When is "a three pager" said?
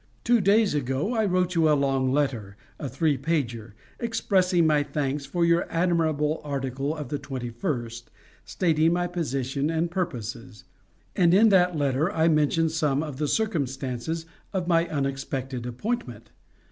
2.79-3.73